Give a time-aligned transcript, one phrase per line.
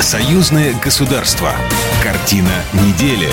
[0.00, 1.52] Союзное государство.
[2.02, 3.28] Картина недели.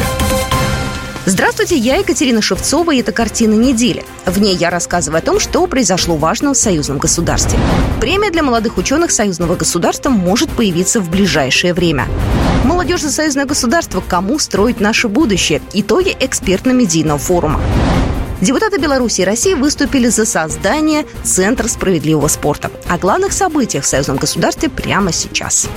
[1.25, 4.03] Здравствуйте, я Екатерина Шевцова, и это «Картина недели».
[4.25, 7.57] В ней я рассказываю о том, что произошло важного в союзном государстве.
[8.01, 12.05] Премия для молодых ученых союзного государства может появиться в ближайшее время.
[12.65, 14.03] Молодежь за союзное государство.
[14.05, 15.61] Кому строить наше будущее?
[15.71, 17.61] Итоги экспертно-медийного форума.
[18.41, 22.69] Депутаты Беларуси и России выступили за создание Центра справедливого спорта.
[22.87, 25.67] О главных событиях в союзном государстве прямо сейчас.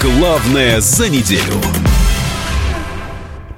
[0.00, 1.89] Главное за неделю.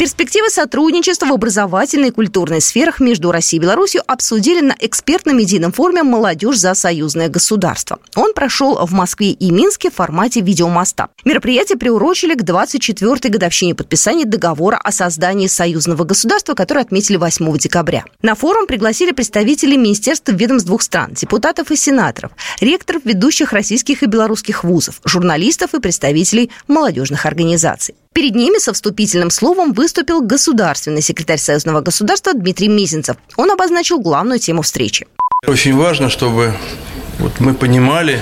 [0.03, 6.03] Перспективы сотрудничества в образовательной и культурной сферах между Россией и Беларусью обсудили на экспертно-медийном форуме
[6.03, 8.01] «Молодежь за союзное государство».
[8.17, 11.11] Он прошел в Москве и Минске в формате видеомоста.
[11.25, 18.05] Мероприятие приурочили к 24-й годовщине подписания договора о создании союзного государства, который отметили 8 декабря.
[18.23, 24.07] На форум пригласили представителей министерств ведомств двух стран, депутатов и сенаторов, ректоров ведущих российских и
[24.07, 27.95] белорусских вузов, журналистов и представителей молодежных организаций.
[28.13, 33.17] Перед ними со вступительным словом выступил государственный секретарь Союзного государства Дмитрий Мизинцев.
[33.37, 35.07] Он обозначил главную тему встречи.
[35.47, 36.55] Очень важно, чтобы
[37.19, 38.21] вот мы понимали,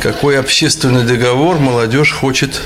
[0.00, 2.60] какой общественный договор молодежь хочет,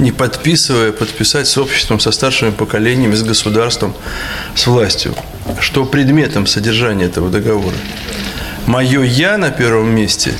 [0.00, 3.94] не подписывая, подписать с обществом, со старшими поколениями, с государством,
[4.56, 5.14] с властью.
[5.60, 7.76] Что предметом содержания этого договора?
[8.66, 10.34] Мое «я» на первом месте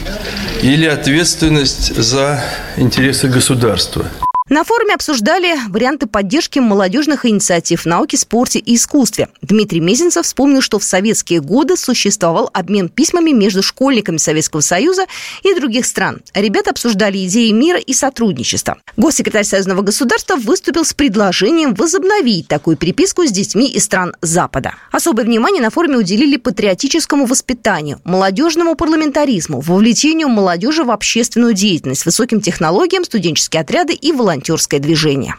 [0.62, 2.42] или ответственность за
[2.76, 4.06] интересы государства–
[4.48, 9.28] на форуме обсуждали варианты поддержки молодежных инициатив в науке, спорте и искусстве.
[9.42, 15.04] Дмитрий Мезенцев вспомнил, что в советские годы существовал обмен письмами между школьниками Советского Союза
[15.42, 16.22] и других стран.
[16.32, 18.78] Ребята обсуждали идеи мира и сотрудничества.
[18.96, 24.74] Госсекретарь Союзного государства выступил с предложением возобновить такую переписку с детьми из стран Запада.
[24.92, 32.40] Особое внимание на форуме уделили патриотическому воспитанию, молодежному парламентаризму, вовлечению молодежи в общественную деятельность, высоким
[32.40, 35.34] технологиям, студенческие отряды и волонтеры волонтерское движение.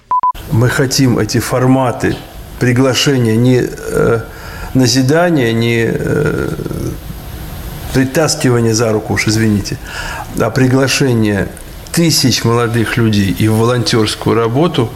[0.52, 2.16] Мы хотим эти форматы
[2.60, 4.22] приглашения не э,
[4.74, 6.50] назидания, не э,
[7.94, 9.78] притаскивания за руку, уж извините,
[10.40, 11.48] а приглашение
[11.92, 14.90] тысяч молодых людей и в волонтерскую работу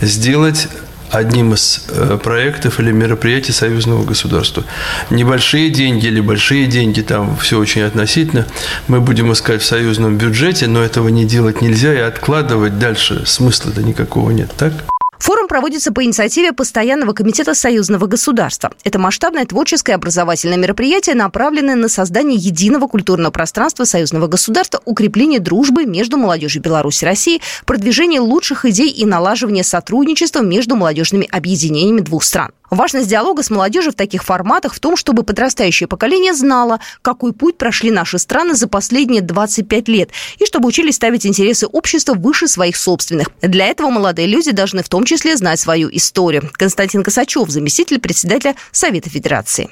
[0.00, 0.68] сделать
[1.10, 4.64] одним из э, проектов или мероприятий союзного государства.
[5.10, 8.46] Небольшие деньги или большие деньги, там все очень относительно,
[8.88, 13.82] мы будем искать в союзном бюджете, но этого не делать нельзя и откладывать дальше смысла-то
[13.82, 14.72] никакого нет, так?
[15.18, 18.70] Форум проводится по инициативе Постоянного комитета союзного государства.
[18.84, 25.84] Это масштабное творческое образовательное мероприятие, направленное на создание единого культурного пространства союзного государства, укрепление дружбы
[25.86, 32.24] между молодежью Беларуси и России, продвижение лучших идей и налаживание сотрудничества между молодежными объединениями двух
[32.24, 32.52] стран.
[32.70, 37.56] Важность диалога с молодежью в таких форматах в том, чтобы подрастающее поколение знало, какой путь
[37.56, 42.76] прошли наши страны за последние 25 лет, и чтобы учились ставить интересы общества выше своих
[42.76, 43.28] собственных.
[43.40, 46.50] Для этого молодые люди должны в том числе знать свою историю.
[46.52, 49.68] Константин Косачев, заместитель председателя Совета Федерации.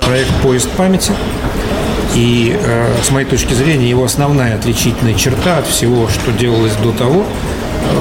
[0.00, 1.12] Проект «Поезд памяти»
[2.14, 6.92] И э, с моей точки зрения его основная отличительная черта от всего, что делалось до
[6.92, 7.24] того,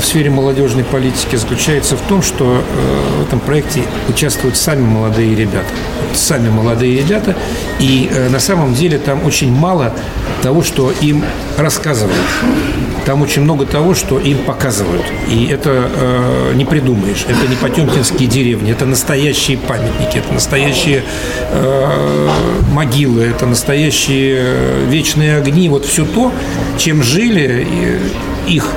[0.02, 5.36] в сфере молодежной политики заключается в том, что э, в этом проекте участвуют сами молодые
[5.36, 5.70] ребята.
[6.14, 7.36] Сами молодые ребята.
[7.80, 9.94] И э, на самом деле там очень мало
[10.42, 11.24] того, что им
[11.58, 12.18] рассказывают.
[13.06, 15.06] Там очень много того, что им показывают.
[15.30, 17.26] И это э, не придумаешь.
[17.28, 18.72] Это не потемкинские деревни.
[18.72, 20.18] Это настоящие памятники.
[20.18, 21.04] Это настоящие
[21.52, 22.30] э,
[22.72, 23.24] могилы.
[23.24, 25.70] Это настоящие вечные огни.
[25.70, 26.32] Вот все то,
[26.78, 27.68] чем жили
[28.48, 28.68] их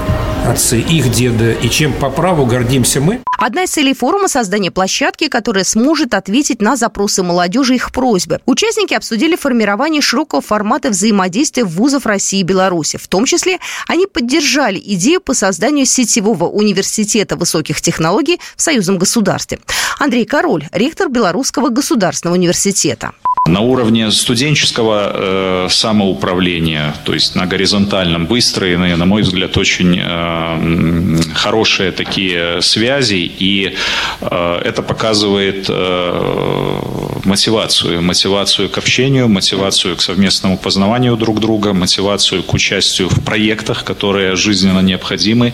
[0.45, 3.21] отцы, их деды, и чем по праву гордимся мы.
[3.47, 8.41] Одна из целей форума– создание площадки, которая сможет ответить на запросы молодежи и их просьбы.
[8.47, 12.97] Участники обсудили формирование широкого формата взаимодействия вузов России и Беларуси.
[12.97, 19.59] В том числе они поддержали идею по созданию сетевого университета высоких технологий в союзном государстве.
[19.99, 23.13] Андрей Король, ректор Белорусского государственного университета.
[23.47, 31.35] На уровне студенческого э, самоуправления, то есть на горизонтальном выстроены, на мой взгляд, очень э,
[31.35, 33.75] хорошие такие связи, и
[34.21, 36.81] э, это показывает э,
[37.25, 43.85] мотивацию, мотивацию к общению, мотивацию к совместному познаванию друг друга, мотивацию к участию в проектах,
[43.85, 45.53] которые жизненно необходимы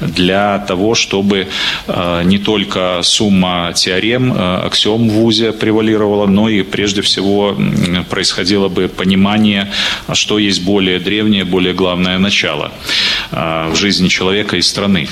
[0.00, 1.48] для того, чтобы
[1.86, 7.56] э, не только сумма теорем, аксиом в ВУЗе превалировала, но и прежде всего
[8.08, 9.70] происходило бы понимание,
[10.12, 12.72] что есть более древнее, более главное начало
[13.30, 15.08] в жизни человека и страны.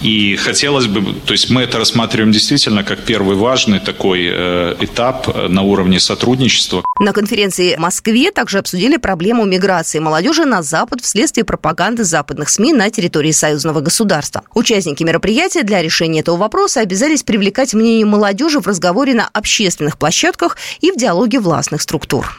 [0.00, 5.48] И хотелось бы, то есть мы это рассматриваем действительно как первый важный такой э, этап
[5.48, 6.84] на уровне сотрудничества.
[7.00, 12.72] На конференции в Москве также обсудили проблему миграции молодежи на Запад вследствие пропаганды западных СМИ
[12.72, 14.42] на территории союзного государства.
[14.54, 20.56] Участники мероприятия для решения этого вопроса обязались привлекать мнение молодежи в разговоре на общественных площадках
[20.80, 22.38] и в диалоге властных структур.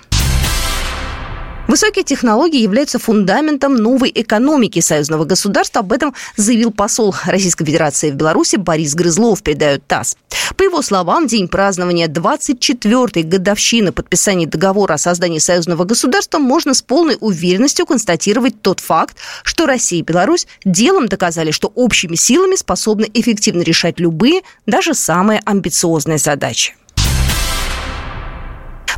[1.69, 5.81] Высокие технологии являются фундаментом новой экономики союзного государства.
[5.81, 10.18] Об этом заявил посол Российской Федерации в Беларуси Борис Грызлов, передает ТАСС.
[10.57, 16.81] По его словам, день празднования 24-й годовщины подписания договора о создании союзного государства можно с
[16.81, 23.07] полной уверенностью констатировать тот факт, что Россия и Беларусь делом доказали, что общими силами способны
[23.13, 26.79] эффективно решать любые, даже самые амбициозные задачи.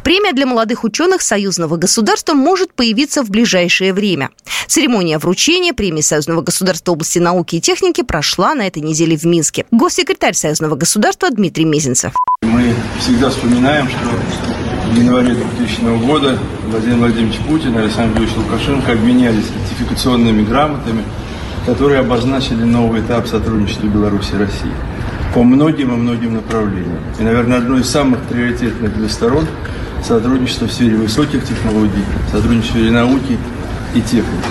[0.03, 4.29] Премия для молодых ученых союзного государства может появиться в ближайшее время.
[4.67, 9.65] Церемония вручения премии союзного государства области науки и техники прошла на этой неделе в Минске.
[9.71, 12.13] Госсекретарь союзного государства Дмитрий Мезенцев.
[12.41, 18.93] Мы всегда вспоминаем, что в январе 2000 года Владимир Владимирович Путин и Александр Юрьевич Лукашенко
[18.93, 21.03] обменялись ратификационными грамотами,
[21.65, 24.73] которые обозначили новый этап сотрудничества Беларуси и России
[25.33, 26.99] по многим и многим направлениям.
[27.19, 29.45] И, наверное, одно из самых приоритетных для сторон–
[30.05, 33.37] сотрудничество в сфере высоких технологий, сотрудничество в сфере науки
[33.93, 34.49] и техники.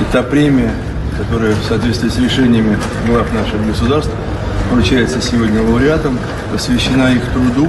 [0.00, 0.72] И та премия,
[1.18, 4.12] которая в соответствии с решениями глав наших государств
[4.70, 6.18] вручается сегодня лауреатам,
[6.52, 7.68] посвящена их труду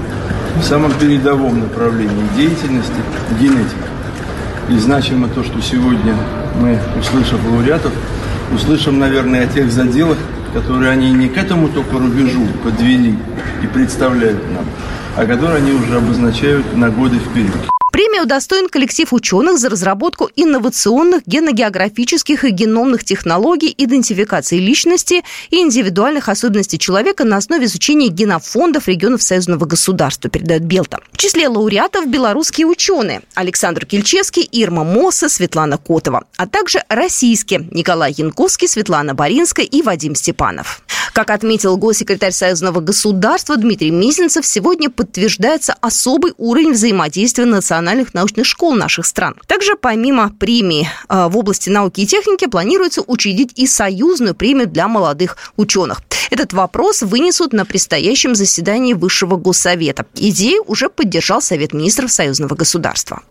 [0.60, 3.02] в самом передовом направлении деятельности
[3.40, 3.88] генетики.
[4.69, 6.16] И значимо то, что сегодня
[6.60, 7.94] мы, услышав лауреатов,
[8.54, 10.18] услышим, наверное, о тех заделах,
[10.54, 13.18] которые они не к этому только рубежу подвели
[13.64, 14.66] и представляют нам,
[15.18, 17.77] а которые они уже обозначают на годы вперед.
[18.28, 26.78] Удостоен коллектив ученых за разработку инновационных геногеографических и геномных технологий идентификации личности и индивидуальных особенностей
[26.78, 31.00] человека на основе изучения генофондов регионов союзного государства, передает Белта.
[31.14, 38.14] В числе лауреатов белорусские ученые Александр Кельчевский, Ирма Мосса, Светлана Котова, а также российские Николай
[38.18, 40.82] Янковский, Светлана Боринская и Вадим Степанов.
[41.14, 48.74] Как отметил госсекретарь Союзного государства Дмитрий Мизинцев, сегодня подтверждается особый уровень взаимодействия национальных научных школ
[48.75, 49.36] наших стран.
[49.48, 54.88] Также помимо премии э, в области науки и техники планируется учредить и союзную премию для
[54.88, 56.02] молодых ученых.
[56.30, 60.06] Этот вопрос вынесут на предстоящем заседании Высшего Госсовета.
[60.16, 63.22] Идею уже поддержал Совет министров Союзного государства.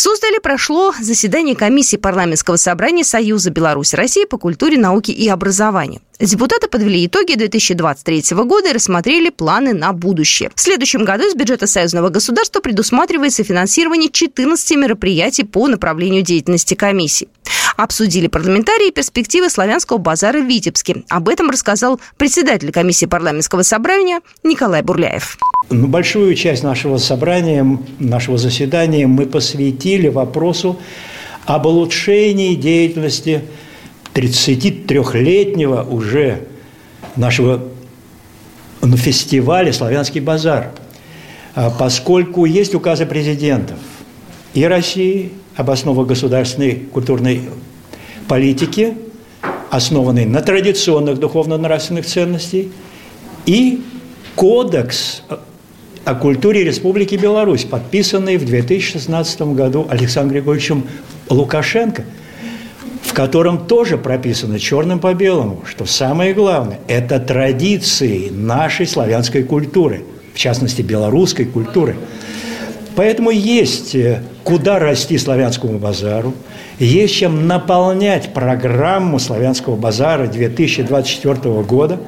[0.00, 6.00] В Суздале прошло заседание комиссии парламентского собрания Союза Беларуси России по культуре, науке и образованию.
[6.18, 10.52] Депутаты подвели итоги 2023 года и рассмотрели планы на будущее.
[10.54, 17.28] В следующем году из бюджета союзного государства предусматривается финансирование 14 мероприятий по направлению деятельности комиссии.
[17.82, 21.02] Обсудили парламентарии перспективы славянского базара в Витебске.
[21.08, 25.38] Об этом рассказал председатель комиссии парламентского собрания Николай Бурляев.
[25.70, 27.66] Ну, большую часть нашего собрания,
[27.98, 30.78] нашего заседания мы посвятили вопросу
[31.46, 33.44] об улучшении деятельности
[34.12, 36.48] 33-летнего уже
[37.16, 37.64] нашего
[38.82, 40.72] ну, фестиваля «Славянский базар»,
[41.54, 43.78] а, поскольку есть указы президентов
[44.52, 47.40] и России об основах государственной культурной
[48.30, 48.96] политики,
[49.70, 52.66] основанной на традиционных духовно-нравственных ценностях,
[53.44, 53.82] и
[54.36, 55.24] кодекс
[56.04, 60.84] о культуре Республики Беларусь, подписанный в 2016 году Александром Григорьевичем
[61.28, 62.04] Лукашенко–
[63.02, 70.04] в котором тоже прописано черным по белому, что самое главное– это традиции нашей славянской культуры,
[70.32, 71.96] в частности, белорусской культуры.
[72.94, 76.34] Поэтому есть э, куда расти славянскому базару,
[76.84, 82.00] есть чем наполнять программу славянского базара 2024 года,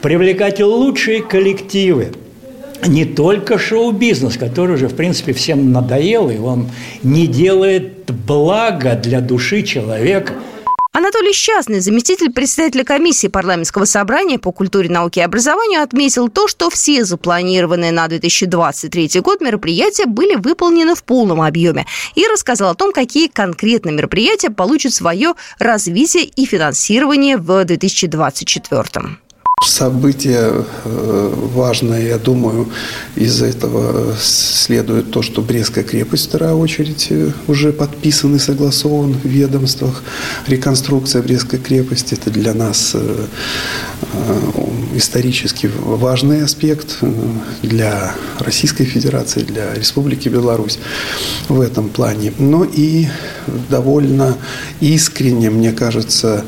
[0.00, 2.12] привлекать лучшие коллективы,
[2.86, 6.68] не только шоу-бизнес, который уже, в принципе, всем надоел, и он
[7.02, 10.34] не делает блага для души человека–
[11.10, 16.70] Анатолий Счастный, заместитель председателя комиссии парламентского собрания по культуре, науке и образованию, отметил то, что
[16.70, 22.92] все запланированные на 2023 год мероприятия были выполнены в полном объеме и рассказал о том,
[22.92, 29.18] какие конкретно мероприятия получат свое развитие и финансирование в 2024.
[29.62, 32.70] Событие э, важное, я думаю,
[33.14, 39.26] из этого следует то, что Брестская крепость, вторая очередь, э, уже подписан и согласован в
[39.26, 40.02] ведомствах.
[40.46, 43.26] Реконструкция Брестской крепости– это для нас э,
[44.94, 46.96] исторически важный аспект
[47.60, 50.78] для Российской Федерации, для Республики Беларусь
[51.50, 52.32] в этом плане.
[52.38, 53.08] Но и
[53.68, 54.38] довольно
[54.80, 56.44] искренне, мне кажется,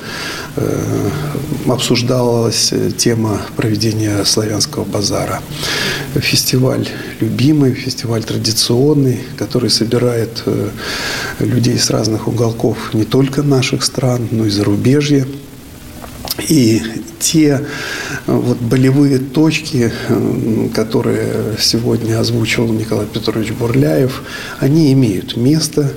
[1.67, 5.43] обсуждалась тема проведения славянского базара.
[6.15, 10.69] Фестиваль любимый, фестиваль традиционный, который собирает э,
[11.41, 15.27] людей с разных уголков не только наших стран, но и зарубежья.
[16.49, 16.81] И
[17.19, 17.61] те э,
[18.27, 24.23] вот болевые точки, э, которые сегодня озвучил Николай Петрович Бурляев,
[24.61, 25.93] они имеют место,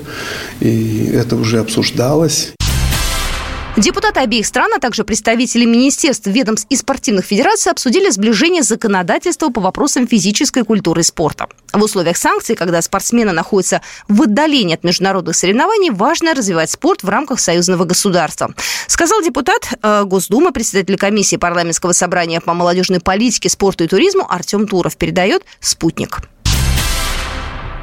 [0.58, 2.56] и это уже обсуждалось.
[3.76, 9.60] Депутаты обеих стран, а также представители министерств, ведомств и спортивных федераций обсудили сближение законодательства по
[9.60, 11.46] вопросам физической культуры и спорта.
[11.74, 17.08] В условиях санкций, когда спортсмены находятся в отдалении от международных соревнований, важно развивать спорт в
[17.10, 18.54] рамках союзного государства.
[18.86, 24.66] Сказал депутат э, Госдумы, председатель комиссии парламентского собрания по молодежной политике, спорту и туризму Артем
[24.66, 24.96] Туров.
[24.96, 26.20] Передает «Спутник».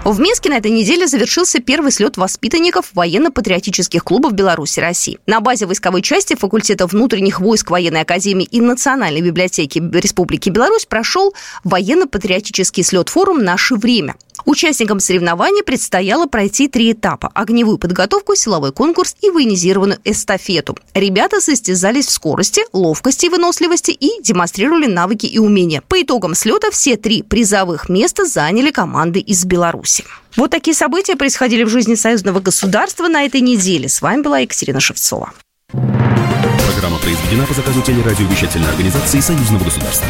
[0.06, 5.20] В Минске на этой неделе завершился первый слет воспитанников военно-патриотических клубов Беларуси и России.
[5.28, 11.34] На базе войсковой части факультета внутренних войск военной академии и Национальной библиотеки Республики Беларусь прошел
[11.64, 14.16] военно-патриотический слет-форум «Наше время».
[14.46, 20.78] Участникам соревнований предстояло пройти три этапа– огневую подготовку, силовой конкурс и военизированную эстафету.
[20.94, 25.82] Ребята состязались в скорости, ловкости и выносливости и демонстрировали навыки и умения.
[25.88, 30.04] По итогам слета все три призовых места заняли команды из Беларуси.
[30.36, 33.88] Вот такие события происходили в жизни союзного государства на этой неделе.
[33.88, 35.34] С вами была Екатерина Шевцова.
[35.72, 40.08] Программа произведена по заказу телерадиовещательной организации союзного государства.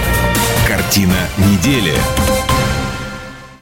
[0.68, 1.94] Картина недели.